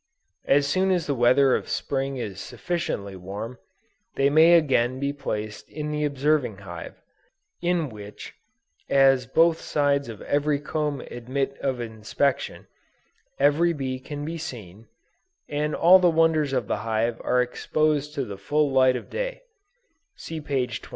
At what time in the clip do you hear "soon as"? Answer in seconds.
0.65-1.05